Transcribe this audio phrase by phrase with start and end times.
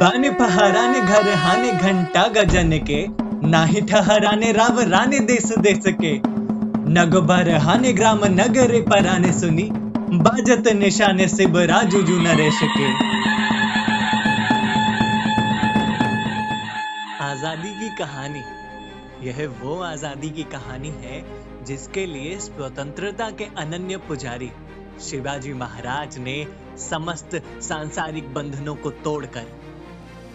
[0.00, 3.06] बाने पहाराने घर, हाने घंटा गजन के।
[3.48, 6.12] नाही ठहराने राव, राने देश देश के।
[6.92, 7.16] नग
[7.60, 9.68] हाने ग्राम, नगरे पराने सुनी।
[10.12, 11.46] बाजत, निशाने से
[11.82, 12.88] जुजू नरेश के।
[17.24, 18.42] आज़ादी की कहानी।
[19.28, 21.24] यह वो आज़ादी की कहानी है,
[21.64, 24.50] जिसके लिए स्वतंत्रता के अनन्य पुजारी
[25.00, 26.46] शिवाजी महाराज ने
[26.90, 29.60] समस्त सांसारिक बंधनों को तोड़कर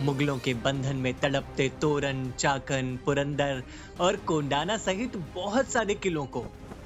[0.02, 3.63] मुगलों के बंधन में तड़पते तोरन, चाकन, पुरंदर
[3.99, 6.44] और कोंडाना सहित बहुत सारे किलों को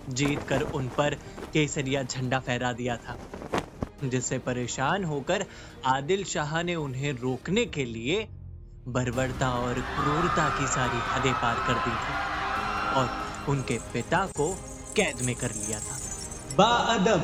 [0.09, 1.15] जीत कर उन पर
[1.53, 3.17] केसरिया झंडा फहरा दिया था,
[4.03, 5.45] जिससे परेशान होकर
[5.85, 8.27] आदिल शाह ने उन्हें रोकने के लिए
[8.87, 12.13] बर्बरता और क्रूरता की सारी हदें पार कर दी थी
[12.99, 13.09] और
[13.49, 14.47] उनके पिता को
[14.95, 15.99] कैद में कर लिया था।
[16.55, 17.21] बाअदब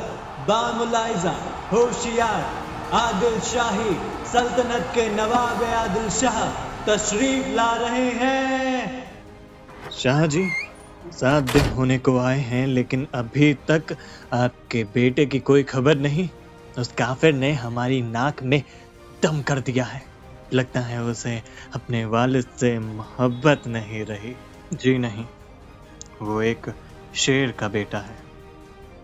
[0.47, 1.31] बामुलाइजा
[1.71, 2.43] होशियार,
[2.93, 3.95] आदिल शाही
[4.33, 6.45] सल्तनत के नवाब आदिल शाह
[6.85, 9.05] तशरीफ़ ला रहे हैं।
[9.91, 10.51] शाह जी
[11.11, 13.97] सात दिन होने को आए हैं, लेकिन अभी तक
[14.33, 16.29] आपके बेटे की कोई खबर नहीं।
[16.79, 18.63] उस काफिर ने हमारी नाक में
[19.23, 20.03] दम कर दिया है।
[20.53, 21.43] लगता है उसे
[21.75, 24.35] अपने वालिद से मोहब्बत नहीं रही।
[24.73, 25.25] जी नहीं,
[26.21, 26.73] वो एक
[27.15, 28.17] शेर का बेटा है।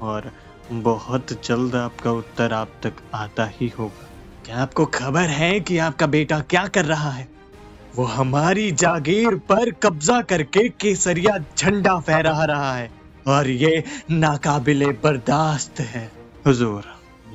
[0.01, 0.31] और
[0.71, 4.10] बहुत जल्द आपका उत्तर आप तक आता ही होगा।
[4.45, 7.27] क्या आपको खबर है कि आपका बेटा क्या कर रहा है?
[7.95, 12.89] वो हमारी जागीर पर कब्जा करके केसरिया झंडा फहरा रहा है
[13.27, 16.11] और ये नाकाबिले बर्दाश्त है।
[16.47, 16.83] हुजूर,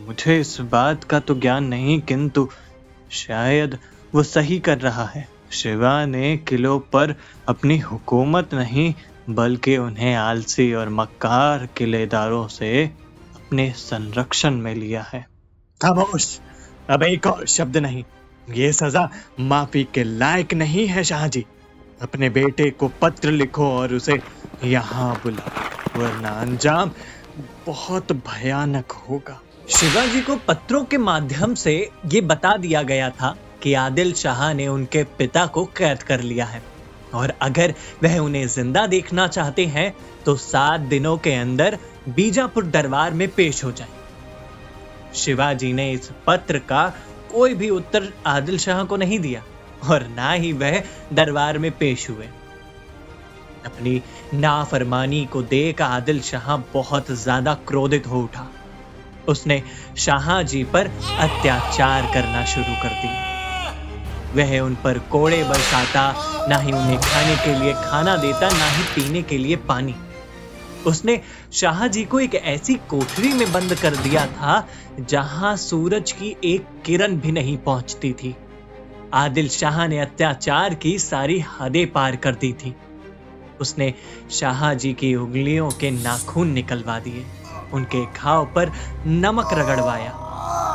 [0.07, 2.49] मुझे इस बात का तो ज्ञान नहीं, किंतु
[3.11, 3.79] शायद
[4.15, 7.15] वो सही कर रहा है। शिवा ने किलो पर
[7.49, 8.95] अपनी हुकूमत नहीं,
[9.31, 12.85] बल्कि उन्हें आलसी और मक्कार किलेदारों से
[13.37, 15.27] अपने संरक्षण में लिया है।
[15.81, 16.39] खामोश
[16.89, 18.05] अब एक और शब्द नहीं।
[18.49, 19.09] ये सजा
[19.43, 21.45] माफ़ी के लायक नहीं है, शाहजी।
[22.03, 24.21] अपने बेटे को पत्र लिखो और उसे
[24.65, 26.91] यहाँ बुलाओ, वरना अंजाम
[27.67, 31.75] बहुत भयानक होगा। शिवाजी को पत्रों के माध्यम से
[32.07, 36.45] ये बता दिया गया था कि आदिल शाह ने उनके पिता को कैद कर लिया
[36.45, 36.63] है।
[37.15, 39.93] और अगर वह उन्हें ज़िंदा देखना चाहते हैं
[40.25, 43.89] तो सात दिनों के अंदर बीजापुर दरबार में पेश हो जाए।
[45.15, 46.89] शिवाजी ने इस पत्र का
[47.33, 49.43] कोई भी उत्तर आदिल शाह को नहीं दिया,
[49.85, 52.29] और ना ही वह दरबार में पेश हुए।
[53.67, 54.01] अपनी
[54.35, 58.47] नाफरमानी को देख आदिल शाह बहुत ज़्यादा क्रोधित हो उठा।
[59.29, 59.63] उसने
[59.97, 60.87] शाहजी पर
[61.21, 63.25] अत्याचार करना शुरू कर दिया।
[64.35, 66.03] वह उन पर कोड़े बरसाता,
[66.49, 69.95] ना ही उन्हें खाने के लिए खाना देता, ना ही पीने के लिए पानी।
[70.87, 71.21] उसने
[71.53, 74.67] शाह जी को एक ऐसी कोठरी में बंद कर दिया था,
[75.01, 78.37] जहाँ सूरज की एक किरण भी नहीं पहुँचती थी।
[79.15, 82.75] आदिल शाह ने अत्याचार की सारी हदें पार कर दी थी।
[83.61, 83.95] उसने
[84.31, 87.25] शाह जी की उंगलियों के नाखून निकलवा दिए।
[87.73, 88.73] उनके घाव पर
[89.07, 90.11] नमक रगड़वाया।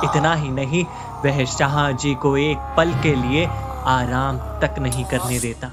[0.04, 0.84] इतना ही नहीं,
[1.26, 3.46] वह शाह जी को एक पल के लिए
[3.86, 5.72] आराम तक नहीं करने देता।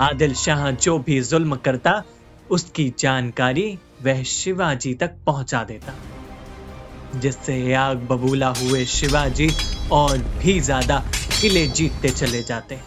[0.00, 2.02] आदिल शाह जो भी जुल्म करता
[2.50, 3.66] उसकी जानकारी
[4.02, 5.94] वह शिवाजी तक पहुँचा देता।
[7.14, 9.48] जिससे आग बबूला हुए शिवाजी
[9.92, 10.98] और भी ज़्यादा
[11.40, 12.78] किले जीतते चले जाते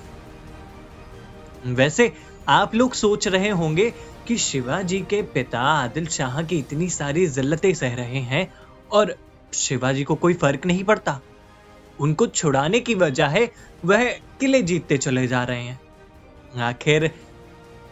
[1.67, 2.11] वैसे
[2.49, 3.89] आप लोग सोच रहे होंगे
[4.27, 8.47] कि शिवाजी के पिता आदिल शाह की इतनी सारी जिल्लतें सह रहे हैं
[8.91, 9.15] और
[9.53, 11.19] शिवाजी को कोई फ़र्क नहीं पड़ता।
[11.99, 13.49] उनको छुड़ाने की वजह है
[13.85, 14.03] वह
[14.39, 15.79] किले जीतते चले जा रहे हैं।
[16.61, 17.09] आखिर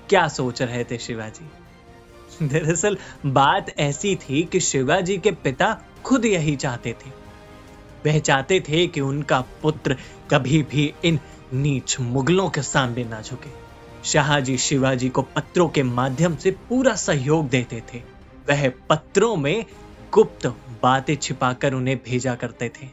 [0.10, 1.50] क्या सोच रहे थे शिवाजी?
[2.48, 7.10] दरअसल बात ऐसी थी कि शिवाजी के पिता खुद यही चाहते थे।
[8.06, 9.98] वह चाहते थे कि उनका पुत्र
[10.32, 11.20] कभी भी इन
[11.54, 13.50] नीच मुगलों के सामने ना झुके।
[14.04, 17.98] शाहजी शिवाजी को पत्रों के माध्यम से पूरा सहयोग देते थे।
[18.50, 19.66] वह पत्रों में
[20.14, 20.48] गुप्त
[20.84, 22.88] बातें छिपाकर उन्हें भेजा करते थे।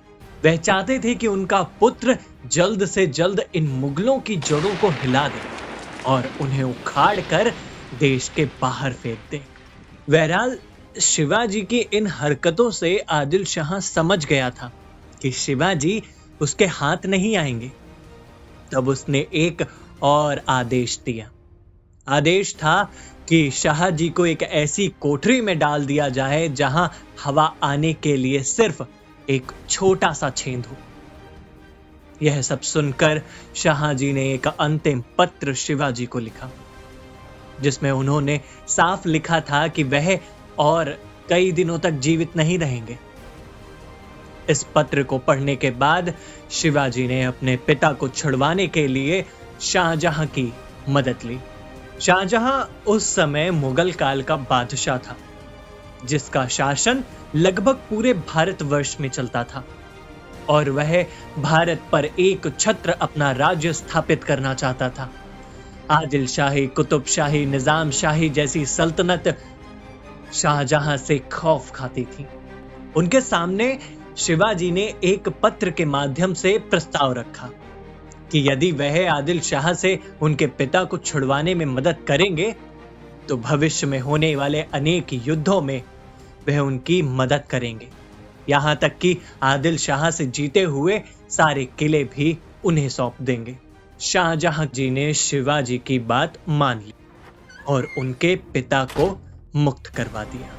[0.44, 5.28] वह चाहते थे कि उनका पुत्र जल्द से जल्द इन मुगलों की जड़ों को हिला
[5.28, 5.42] दे।
[6.06, 7.52] और उन्हें उखाड़ कर
[7.94, 9.44] देश के बाहर फेंक दे।
[10.10, 10.58] बहरहाल,
[11.00, 14.72] शिवाजी की इन हरकतों से आदिल शाह समझ गया था
[15.22, 16.02] कि शिवाजी
[16.40, 17.72] उसके हाथ नहीं आएँगे।
[18.72, 19.66] तब उसने एक
[20.02, 21.30] और आदेश दिया।
[22.08, 22.92] आदेश था
[23.28, 26.92] कि शाहजी को एक ऐसी कोठरी में डाल दिया जाए जहाँ
[27.24, 28.82] हवा आने के लिए सिर्फ़
[29.30, 30.76] एक छोटा सा छेद हो।
[32.22, 33.22] यह सब सुनकर
[33.56, 36.50] शाहजी ने एक अंतिम पत्र शिवाजी को लिखा,
[37.60, 40.18] जिसमें उन्होंने साफ़ लिखा था कि वह
[40.58, 40.98] और
[41.28, 42.98] कई दिनों तक जीवित नहीं रहेंगे।
[44.50, 46.12] इस पत्र को पढ़ने के बाद
[46.50, 49.24] शिवाजी ने अपने पिता को छुड़वाने के लिए
[49.60, 50.52] शाहजहां की
[50.88, 51.38] मदद ली।
[52.00, 55.16] शाहजहां उस समय मुगल काल का बादशाह था,
[56.04, 57.04] जिसका शासन
[57.34, 59.64] लगभग पूरे भारतवर्ष में चलता था।
[60.48, 60.94] और वह
[61.38, 65.10] भारत पर एक छत्र अपना राज्य स्थापित करना चाहता था।
[65.90, 69.36] आदिल शाही, कुतुब शाही, निज़ाम शाही जैसी सल्तनत
[70.34, 72.26] शाहजहां से खौफ खाती थी।
[72.96, 73.78] उनके सामने
[74.16, 77.48] शिवाजी ने एक पत्र के माध्यम से प्रस्ताव रखा
[78.32, 82.54] कि यदि वह आदिल शाह से उनके पिता को छुड़वाने में मदद करेंगे
[83.28, 85.82] तो भविष्य में होने वाले अनेक युद्धों में
[86.48, 87.88] वह उनकी मदद करेंगे।
[88.48, 91.00] यहाँ तक कि आदिल शाह से जीते हुए
[91.30, 93.56] सारे किले भी उन्हें सौंप देंगे।
[94.00, 96.94] शाहजहां जी ने शिवाजी की बात मान ली
[97.68, 99.20] और उनके पिता को
[99.56, 100.50] मुक्त करवा दिया।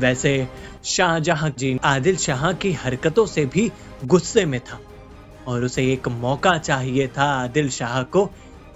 [0.00, 0.48] वैसे
[0.84, 3.70] शाहजहां जी आदिल शाह की हरकतों से भी
[4.04, 4.80] गुस्से में था
[5.48, 8.30] और उसे एक मौका चाहिए था आदिल शाह को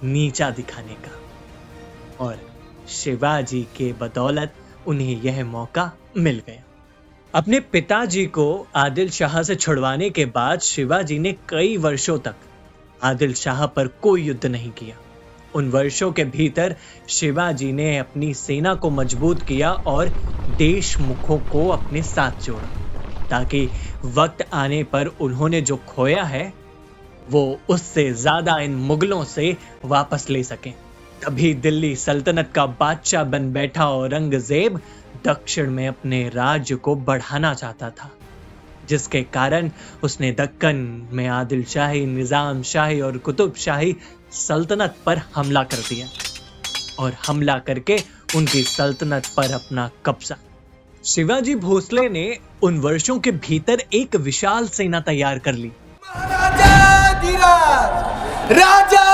[0.04, 1.10] नीचा दिखाने का।
[2.24, 2.38] और
[2.88, 4.54] शिवाजी के बदौलत
[4.86, 6.62] उन्हें यह मौका मिल गया।
[7.34, 12.34] अपने पिताजी को आदिल शाह से छुड़वाने के बाद शिवाजी ने कई वर्षों तक
[13.00, 14.96] आदिल शाह पर कोई युद्ध नहीं किया।
[15.54, 16.76] उन वर्षों के भीतर
[17.08, 20.10] शिवाजी ने अपनी सेना को मज़बूत किया और
[20.48, 22.68] देशमुखों को अपने साथ जोड़ा,
[23.30, 23.68] ताकि
[24.04, 26.52] वक्त आने पर उन्होंने जो खोया है,
[27.30, 30.72] वो उससे ज़्यादा इन मुगलों से वापस ले सकें।
[31.22, 34.80] तभी दिल्ली सल्तनत का बादशाह बन बैठा औरंगज़ेब
[35.24, 38.10] दक्षिण में अपने राज्य को बढ़ाना चाहता था
[38.88, 39.70] जिसके कारण
[40.02, 40.76] उसने दक्कन
[41.12, 43.96] में आदिल शाही निज़ाम शाही और कुतुब शाही
[44.32, 46.06] सल्तनत पर हमला कर दिया
[47.00, 47.98] और हमला करके
[48.36, 50.36] उनकी सल्तनत पर अपना कब्जा।
[51.04, 52.26] शिवाजी भोसले ने
[52.62, 55.72] उन वर्षों के भीतर एक विशाल सेना तैयार कर ली।
[58.52, 59.06] राजा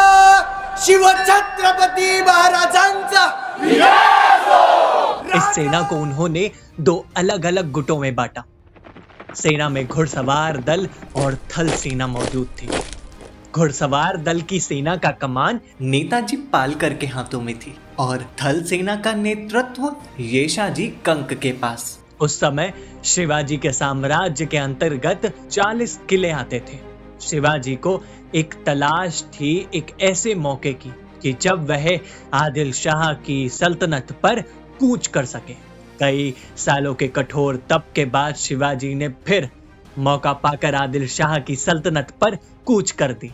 [0.77, 3.25] शिव छत्रपती महाराजांचा
[5.35, 6.51] इस सेना को उन्होंने
[6.81, 8.45] दो अलग अलग गुटों में बांटा।
[9.35, 12.71] सेना में घुड़सवार दल और थल सेना मौजूद थी।
[13.53, 18.97] घुड़सवार दल की सेना का कमान नेताजी पालकर के हाथों में थी और थल सेना
[18.97, 22.73] का नेतृत्व येशाजी कंक के पास। उस समय
[23.05, 26.79] शिवाजी के साम्राज्य के अंतर्गत 40 किले आते थे।
[27.21, 28.03] शिवाजी को
[28.35, 30.93] एक तलाश थी एक ऐसे मौके की
[31.23, 31.99] कि जब वह
[32.35, 34.43] आदिल शाह की सल्तनत पर
[34.85, 35.53] कूच कर सके।
[36.01, 39.49] कई सालों के कठोर तप के बाद शिवाजी ने फिर
[39.99, 42.37] मौका पाकर आदिल शाह की सल्तनत पर
[42.67, 43.29] कूच कर दी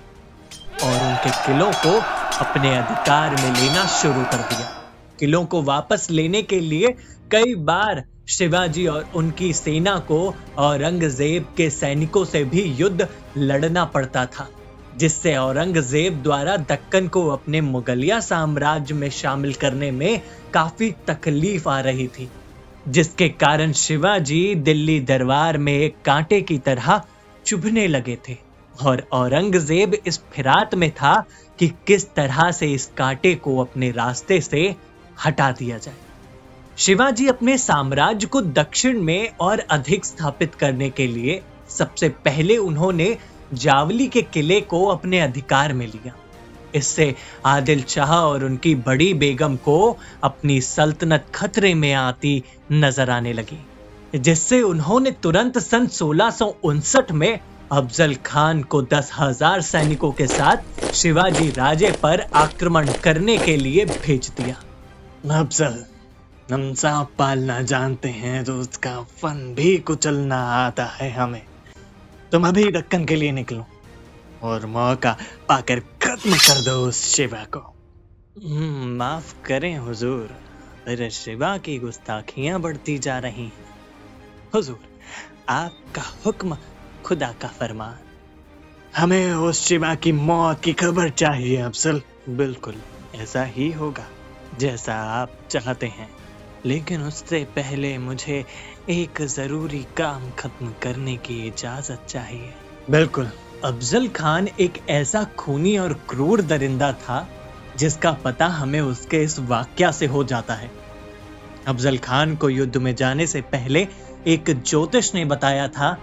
[0.85, 1.97] और उनके किलों को
[2.41, 4.69] अपने अधिकार में लेना शुरू कर दिया।
[5.21, 6.95] किलों को वापस लेने के लिए
[7.33, 10.23] कई बार शिवाजी और उनकी सेना को
[10.59, 14.49] औरंगज़ेब के सैनिकों से भी युद्ध लड़ना पड़ता था।
[15.01, 20.21] जिससे औरंगज़ेब द्वारा दक्कन को अपने मुगलिया साम्राज्य में शामिल करने में
[20.55, 22.29] काफ़ी तकलीफ़ आ रही थी,
[22.89, 27.03] जिसके कारण शिवाजी दिल्ली दरबार में एक कांटे की तरह
[27.47, 28.37] चुभने लगे थे
[28.75, 31.15] और औरंगज़ेब इस फिरात में था
[31.59, 34.75] कि किस तरह से इस कांटे को अपने रास्ते से
[35.25, 35.95] हटा दिया जाए।
[36.79, 43.17] शिवाजी अपने साम्राज्य को दक्षिण में और अधिक स्थापित करने के लिए सबसे पहले उन्होंने
[43.55, 46.15] जावली के किले को अपने अधिकार में लिया।
[46.75, 47.15] इससे
[47.47, 49.77] आदिल शाह और उनकी बड़ी बेगम को
[50.25, 52.43] अपनी सल्तनत खतरे में आती
[52.73, 53.59] नज़र आने लगी,
[54.17, 56.31] जिससे उन्होंने तुरंत सन सोलह
[57.13, 57.39] में
[57.73, 63.85] अफजल खान को दस हज़ार सैनिकों के साथ शिवाजी राजे पर आक्रमण करने के लिए
[63.87, 64.55] भेज दिया।
[65.35, 65.85] अफजल,
[66.53, 71.43] हम सांप पालना जानते हैं तो उसका फन भी कुचलना आता है हमें।
[72.33, 73.67] तुम अभी दक्कन के लिए निकलो।
[74.43, 75.17] और मौका
[75.49, 77.59] पाकर खत्म कर दो उस शिवा को।
[78.49, 80.37] हम्म, माफ़ करें हुजूर।
[80.89, 83.75] अरे शिवा की गुस्ताखियाँ बढ़ती जा रही हैं।
[84.55, 84.81] हुजूर
[85.49, 86.57] आपका हुक्म
[87.05, 87.99] खुदा का फरमान।
[88.97, 92.75] हमें उस शिवा की मौत की खबर चाहिए अफसल बिल्कुल
[93.15, 94.07] ऐसा ही होगा
[94.59, 96.20] जैसा आप चाहते हैं।
[96.67, 98.45] लेकिन उससे पहले मुझे
[98.89, 102.55] एक ज़रूरी काम खत्म करने की इजाज़त चाहिए।
[102.91, 103.31] बिल्कुल।
[103.65, 107.29] अफजल खान एक ऐसा खूनी और क्रूर दरिंदा था
[107.79, 110.71] जिसका पता हमें उसके इस वाक्या से हो जाता है।
[111.67, 113.89] अफजल खान को युद्ध में जाने से पहले
[114.27, 115.99] एक ज्योतिष ने बताया था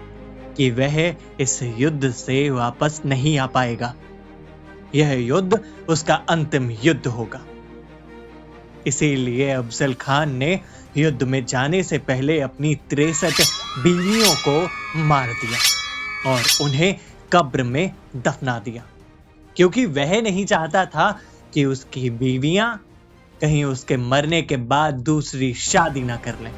[0.57, 3.93] कि वह इस युद्ध से वापस नहीं आ पाएगा।
[4.95, 7.41] यह युद्ध उसका अंतिम युद्ध होगा।
[8.87, 10.59] इसीलिए अफजल खान ने
[10.97, 13.41] युद्ध में जाने से पहले अपनी तिरसठ
[13.83, 14.69] बीवियों को
[15.07, 16.95] मार दिया और उन्हें
[17.33, 18.83] कब्र में दफना दिया।
[19.55, 21.19] क्योंकि वह नहीं चाहता था
[21.53, 22.85] कि उसकी बीवियाँ
[23.41, 26.51] कहीं उसके मरने के बाद दूसरी शादी ना कर लें।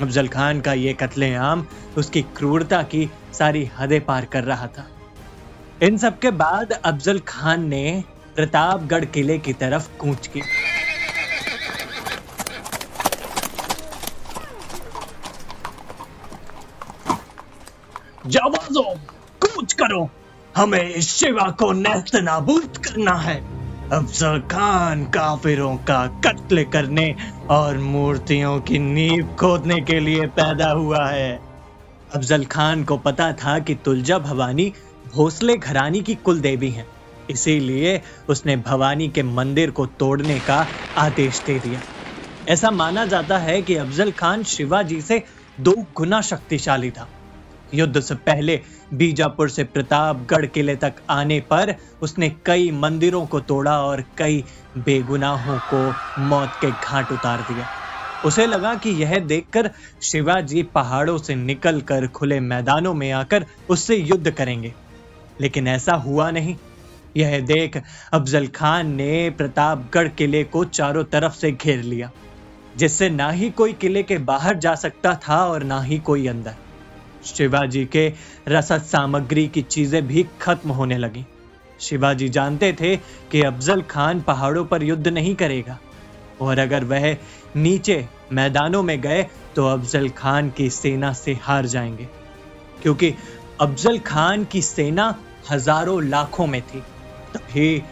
[0.00, 4.86] अफजल खान का ये कत्लेआम उसकी क्रूरता की सारी हदें पार कर रहा था।
[5.82, 8.04] इन सब के बाद अफजल खान ने
[8.36, 10.42] प्रतापगढ़ किले की तरफ़ कूच की
[18.28, 18.82] जावाजो
[19.40, 20.10] कूच करो
[20.56, 23.36] हमें इस शिवा को नस्त नाबूद करना है।
[23.88, 27.16] अफजल खान काफिरों का कत्ल करने
[27.50, 31.40] और मूर्तियों की नींव खोदने के लिए पैदा हुआ है।
[32.14, 34.72] अफजल खान को पता था कि तुलजा भवानी
[35.14, 36.86] भोसले घरानी की कुल देवी हैं।
[37.30, 40.66] इसीलिए उसने भवानी के मंदिर को तोड़ने का
[40.96, 41.80] आदेश दे दिया।
[42.48, 45.22] ऐसा माना जाता है कि अफजल खान शिवाजी से
[45.60, 47.08] दो गुना शक्तिशाली था।
[47.74, 48.60] युद्ध से पहले
[48.94, 54.44] बीजापुर से प्रतापगढ़ किले तक आने पर उसने कई मंदिरों को तोड़ा और कई
[54.78, 57.68] बेगुनाहों को मौत के घाट उतार दिया।
[58.24, 59.70] उसे लगा कि यह देखकर
[60.02, 64.74] शिवाजी पहाड़ों से निकलकर खुले मैदानों में आकर उससे युद्ध करेंगे।
[65.40, 66.56] लेकिन ऐसा हुआ नहीं।
[67.16, 67.82] यह देख
[68.12, 72.10] अफजल खान ने प्रतापगढ़ किले को चारों तरफ़ से घेर लिया,
[72.76, 76.54] जिससे ना ही कोई किले के बाहर जा सकता था और ना ही कोई अंदर।
[77.28, 78.12] शिवाजी के
[78.48, 81.24] रसद सामग्री की चीज़ें भी खत्म होने लगी।
[81.80, 82.96] शिवाजी जानते थे
[83.32, 85.78] कि अफजल खान पहाड़ों पर युद्ध नहीं करेगा,
[86.40, 87.16] और अगर वह
[87.56, 89.22] नीचे मैदानों में गए
[89.56, 92.08] तो अफजल खान की सेना से हार जाएँगे।
[92.82, 93.14] क्योंकि
[93.60, 95.14] अफजल खान की सेना
[95.50, 96.80] हज़ारों लाखों में थी,
[97.34, 97.82] तभी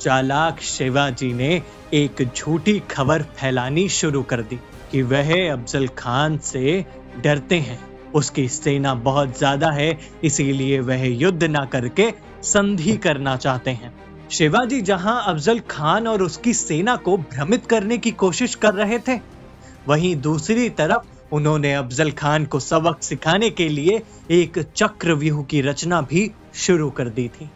[0.00, 1.62] चालाक शिवाजी ने
[1.94, 4.58] एक झूठी खबर फैलानी शुरू कर दी
[4.90, 6.84] कि वह अफजल खान से
[7.22, 7.78] डरते हैं।
[8.14, 12.10] उसकी सेना बहुत ज़्यादा है, इसीलिए वह युद्ध ना करके
[12.44, 13.92] संधि करना चाहते हैं।
[14.30, 19.18] शिवाजी जहाँ अफजल खान और उसकी सेना को भ्रमित करने की कोशिश कर रहे थे,
[19.88, 24.00] वहीं दूसरी तरफ़ उन्होंने अफजल खान को सबक सिखाने के लिए
[24.32, 27.48] एक चक्र व्यूह की रचना भी शुरू कर दी थी।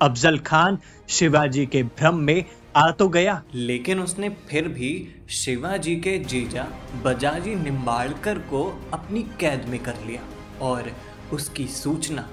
[0.00, 2.44] अफजल खान शिवाजी के भ्रम में
[2.76, 4.90] आ तो गया। लेकिन उसने फिर भी
[5.30, 6.66] शिवाजी के जीजा
[7.02, 10.22] बजाजी निम्बाड़कर को अपनी कैद में कर लिया
[10.60, 10.90] और
[11.32, 12.28] उसकी सूचना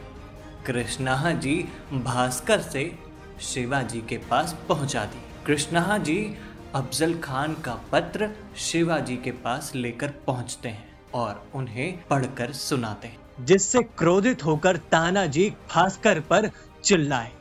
[0.65, 1.55] कृष्णा जी
[1.93, 2.99] भास्कर से
[3.41, 6.35] शिवाजी के पास पहुँचा दी। कृष्णा जी
[6.75, 13.45] अफजल खान का पत्र शिवाजी के पास लेकर पहुँचते हैं और उन्हें पढ़कर सुनाते हैं।
[13.45, 16.49] जिससे क्रोधित होकर तानाजी भास्कर पर
[16.83, 17.31] चिल्लाए।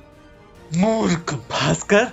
[0.74, 2.12] मूर्ख भास्कर!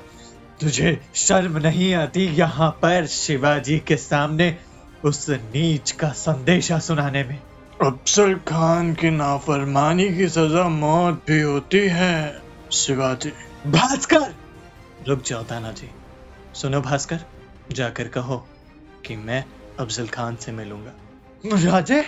[0.64, 4.58] तुझे शर्म नहीं आती यहाँ पर शिवाजी के सामने
[5.06, 7.40] उस नीच का संदेशा सुनाने में?
[7.84, 12.42] अफजल खान की नाफरमानी की सजा मौत भी होती है
[12.72, 13.30] शिवाजी।
[13.68, 14.36] भास्कर!
[15.08, 15.92] रुक जाओ तानाजी।
[16.54, 17.20] सुनो भास्कर
[17.72, 18.48] जाकर कहो
[19.06, 19.46] कि मैं
[19.80, 20.92] अफजल खान से मिलूँगा।
[21.46, 22.06] राजे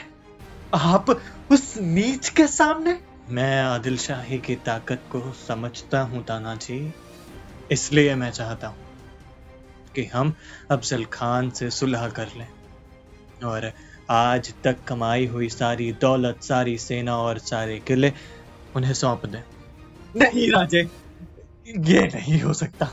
[0.74, 1.22] आप
[1.52, 3.00] उस नीच के सामने?
[3.30, 6.94] मैं आदिल शाही की ताकत को समझता हूँ तानाजी।
[7.72, 8.78] इसलिए मैं चाहता हूँ
[9.96, 10.34] कि हम
[10.72, 12.48] अफजल खान से सुलह कर लें
[13.44, 13.72] और
[14.10, 18.14] आज तक कमाई हुई सारी दौलत सारी सेना और सारे किले
[18.76, 19.44] उन्हें सौंप दें।
[20.16, 20.90] नहीं राजे
[21.68, 22.92] ये नहीं हो सकता।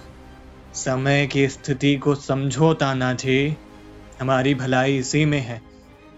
[0.74, 3.56] समय की स्थिति को समझो ताना जी।
[4.20, 5.60] हमारी भलाई इसी में है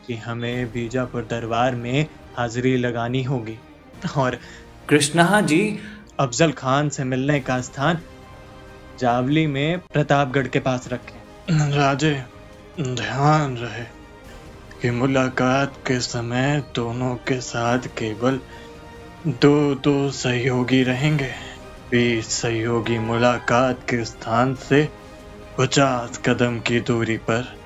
[0.06, 2.06] कि हमें बीजापुर दरबार में
[2.36, 3.58] हाजिरी लगानी होगी।
[4.16, 4.38] और
[4.88, 5.78] कृष्णा जी
[6.20, 8.00] अफजल खान से मिलने का स्थान
[9.00, 12.22] जावली में प्रतापगढ़ के पास रखें। राजे
[12.80, 13.84] ध्यान रहे
[14.82, 18.40] कि मुलाकात के समय दोनों के साथ केवल
[19.26, 21.32] दो दो सहयोगी रहेंगे।
[21.90, 24.88] बीस सहयोगी मुलाकात के स्थान से
[25.58, 27.56] पचास कदम की दूरी पर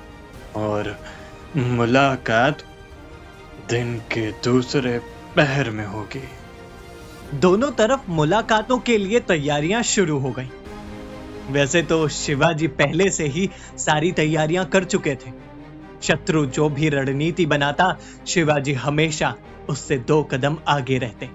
[0.55, 0.99] और
[1.57, 2.63] मुलाकात
[3.69, 4.99] दिन के दूसरे
[5.35, 6.23] पहर में होगी।
[7.33, 10.49] दोनों तरफ़ मुलाकातों के लिए तैयारियाँ शुरू हो गई।
[11.49, 15.31] वैसे तो शिवाजी पहले से ही सारी तैयारियाँ कर चुके थे।
[16.01, 17.95] शत्रु जो भी रणनीति बनाता,
[18.27, 19.33] शिवाजी हमेशा
[19.69, 21.29] उससे दो कदम आगे रहते।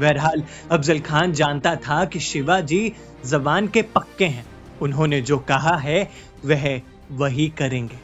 [0.00, 2.92] बहरहाल, अफजल खान जानता था कि शिवाजी
[3.26, 4.44] जबान के पक्के हैं।
[4.82, 6.10] उन्होंने जो कहा है,
[6.44, 6.80] वह
[7.12, 7.98] वही करेंगे।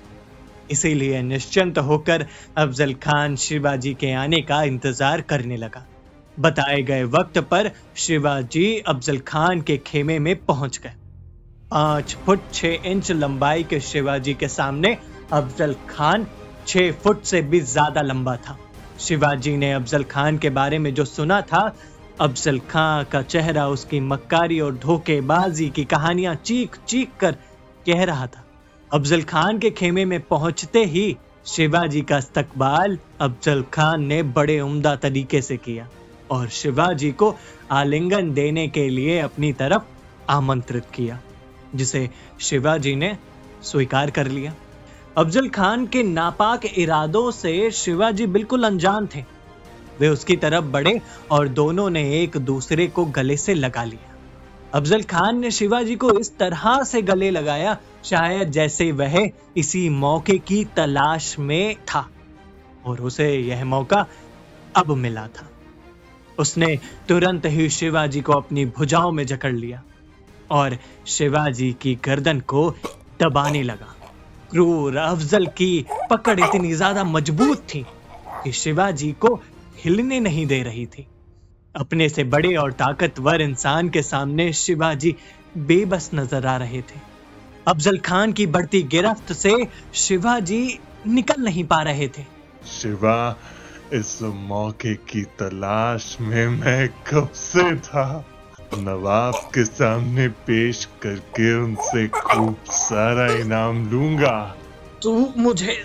[0.70, 5.84] इसीलिए निश्चिंत होकर अफजल खान शिवाजी के आने का इंतज़ार करने लगा।
[6.36, 10.92] बताए गए वक्त पर शिवाजी अफजल खान के खेमे में पहुँच गए।
[11.70, 14.96] पाँच फुट छह इंच लंबाई के शिवाजी के सामने
[15.32, 16.26] अफजल खान
[16.66, 18.56] छह फुट से भी ज़्यादा लंबा था।
[19.00, 21.60] शिवाजी ने अफजल खान के बारे में जो सुना था,
[22.20, 27.36] अफजल खान का चेहरा, उसकी मक्कारी और धोखेबाजी की कहानियाँ चीख चीख कर
[27.86, 28.44] कह रहा था।
[28.90, 34.96] अफजल खान के खेमे में पहुँचते ही शिवाजी का इस्तकबाल अफजल खान ने बड़े उम्दा
[34.96, 35.88] तरीके से किया
[36.30, 37.34] और शिवाजी को
[37.74, 39.82] आलिंगन देने के लिए अपनी तरफ़
[40.30, 41.20] आमंत्रित किया।
[41.74, 42.10] जिसे
[42.40, 43.18] शिवाजी ने
[43.62, 44.54] स्वीकार कर लिया।
[45.18, 49.24] अफजल खान के नापाक इरादों से शिवाजी बिल्कुल अनजान थे।
[50.00, 54.14] वे उसकी तरफ़ बढ़े और दोनों ने एक दूसरे को गले से लगा लिया।
[54.74, 60.38] अफजल खान ने शिवाजी को इस तरह से गले लगाया, शायद जैसे वह इसी मौके
[60.38, 62.08] की तलाश में था
[62.86, 64.06] और उसे यह मौका
[64.76, 65.50] अब मिला था।
[66.38, 69.82] उसने तुरंत ही शिवाजी को अपनी भुजाओं में जकड़ लिया।
[70.50, 70.76] और
[71.06, 72.70] शिवाजी की गर्दन को
[73.20, 73.94] दबाने लगा।
[74.50, 77.84] क्रूर अफजल की पकड़ इतनी ज़्यादा मज़बूत थी
[78.44, 79.34] कि शिवाजी को
[79.84, 81.06] हिलने नहीं दे रही थी।
[81.74, 85.14] अपने से बड़े और ताकतवर इंसान के सामने शिवाजी
[85.56, 87.00] बेबस नज़र आ रहे थे।
[87.68, 89.52] अफजल खान की बढ़ती गिरफ्त से
[89.94, 92.24] शिवाजी निकल नहीं पा रहे थे।
[92.66, 93.36] शिवा,
[93.92, 98.24] इस मौके की तलाश में मैं कब से था?
[98.74, 104.36] नवाब के सामने पेश करके उनसे खूब सारा इनाम लूँगा।
[105.02, 105.76] तू मुझे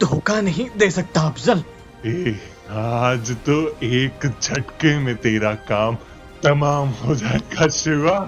[0.00, 1.62] धोखा नहीं दे सकता अफजल।
[2.06, 2.36] ए,
[2.70, 5.96] आज तो एक झटके में तेरा काम
[6.42, 8.18] तमाम हो जाएगा शिवा।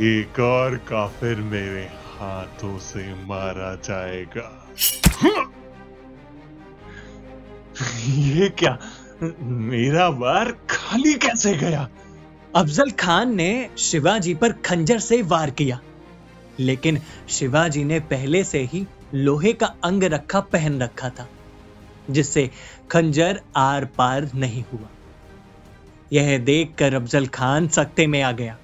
[0.00, 1.84] एक और काफिर मेरे
[2.14, 4.48] हाथों से मारा जाएगा।
[8.08, 8.78] ये क्या
[9.42, 11.88] मेरा बार खाली कैसे गया?
[12.56, 15.80] अफजल खान ने शिवाजी पर खंजर से वार किया।
[16.60, 21.28] लेकिन शिवाजी ने पहले से ही लोहे का अंग रखा, पहन रखा था,
[22.10, 22.50] जिससे
[22.90, 24.88] खंजर आर पार नहीं हुआ।
[26.12, 28.58] यह देखकर अफजल खान सख्ते में आ गया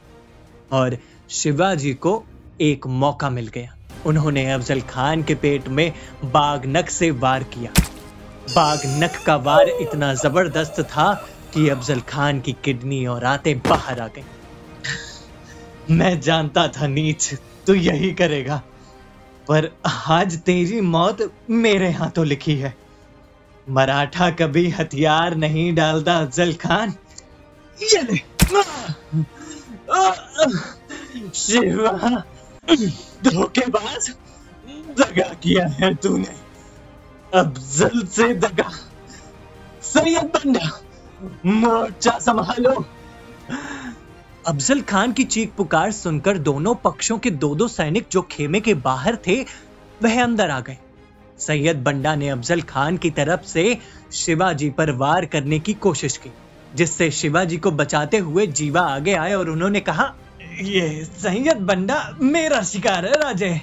[0.73, 0.99] और
[1.31, 2.25] शिवाजी को
[2.61, 5.93] एक मौका मिल गया। उन्होंने अफजल खान के पेट में
[6.25, 7.73] बाघ नक से वार किया।
[8.55, 14.01] बाघ नक का वार इतना ज़बरदस्त था कि अफजल खान की किडनी और आते बाहर
[14.01, 14.25] आ गई।
[15.91, 17.35] मैं जानता था नीच,
[17.67, 18.63] तू यही करेगा।
[19.49, 19.71] पर
[20.07, 22.75] आज तेरी मौत मेरे हाथों लिखी है।
[23.71, 26.95] मराठा कभी हथियार नहीं डालता अफजल खान।
[27.83, 28.17] ये ले।
[31.35, 32.23] शिवा,
[33.25, 34.11] धोखेबाज,
[34.99, 36.37] दगा किया है तूने।
[37.35, 38.71] अफजल से दगा।
[39.83, 40.81] सैयद बंदा
[41.47, 42.85] मोर्चा संभालो
[44.47, 48.75] अफजल खान की चीख पुकार सुनकर दोनों पक्षों के दो दो सैनिक जो खेमे के
[48.75, 49.37] बाहर थे,
[50.03, 50.77] वह अंदर आ गए।
[51.39, 53.79] सैयद बंडा ने अफजल खान की तरफ़ से
[54.13, 56.31] शिवाजी पर वार करने की कोशिश की,
[56.75, 60.13] जिससे शिवाजी को बचाते हुए जीवा आगे आए और उन्होंने कहा,
[60.63, 63.61] ये सैयद बंडा मेरा शिकार है, राजे।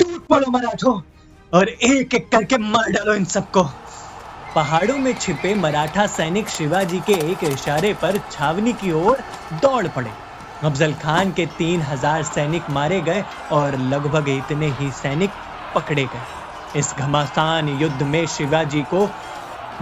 [0.00, 0.92] टूट पड़ो मराठो
[1.52, 3.62] और एक एक करके मार डालो इन सबको।
[4.54, 9.20] पहाड़ों में छिपे मराठा सैनिक शिवाजी के एक इशारे पर छावनी की ओर
[9.62, 10.10] दौड़ पड़े।
[10.64, 15.30] अफजल खान के तीन हज़ार सैनिक मारे गए और लगभग इतने ही सैनिक
[15.74, 19.08] पकड़े गए। इस घमासान युद्ध में शिवाजी को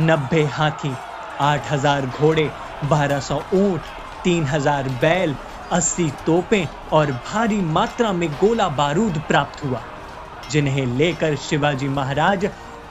[0.01, 0.95] नब्बे हाथी,
[1.41, 2.51] आठ हज़ार घोड़े,
[2.85, 3.81] बारह सौ ऊँट,
[4.25, 5.37] तीन हज़ार बैल,
[5.73, 9.83] अस्सी तोपें और भारी मात्रा में गोला बारूद प्राप्त हुआ,
[10.51, 12.51] जिन्हें लेकर शिवाजी महाराज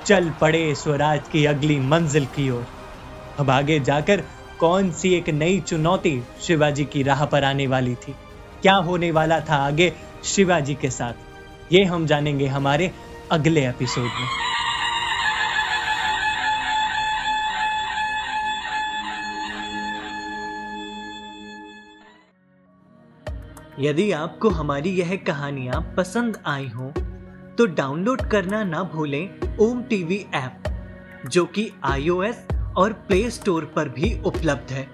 [0.10, 2.67] चल पड़े स्वराज की अगली मंजिल की ओर।
[3.39, 4.24] अब आगे जाकर
[4.60, 8.15] कौन सी एक नई चुनौती शिवाजी की राह पर आने वाली थी?
[8.62, 9.93] क्या होने वाला था आगे
[10.24, 11.13] शिवाजी के साथ?
[11.74, 12.91] ये हम जानेंगे हमारे
[13.32, 14.30] अगले एपिसोड में।
[23.80, 26.93] यदि आपको हमारी यह कहानियाँ पसंद आई हो
[27.60, 30.63] तो डाउनलोड करना ना भूलें ओम टीवी ऐप,
[31.30, 32.45] जो कि आईओएस
[32.78, 34.88] और प्ले स्टोर पर भी उपलब्ध है।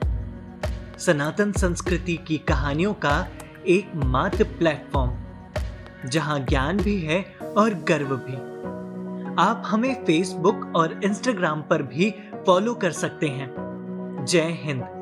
[0.97, 3.27] सनातन संस्कृति की कहानियों का
[3.67, 5.13] एक मात्र प्लेटफॉर्म,
[6.09, 8.35] जहाँ ज्ञान भी है और गर्व भी।
[9.43, 12.13] आप हमें फेसबुक और इंस्टाग्राम पर भी
[12.47, 13.53] फॉलो कर सकते हैं।
[14.29, 14.94] जय हिंद।